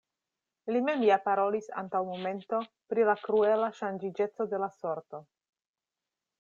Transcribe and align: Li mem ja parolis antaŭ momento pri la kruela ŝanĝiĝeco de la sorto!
Li 0.75 0.79
mem 0.87 1.03
ja 1.07 1.17
parolis 1.25 1.67
antaŭ 1.81 2.01
momento 2.07 2.63
pri 2.95 3.07
la 3.11 3.17
kruela 3.27 3.71
ŝanĝiĝeco 3.83 4.51
de 4.55 4.65
la 4.67 4.75
sorto! 4.81 5.25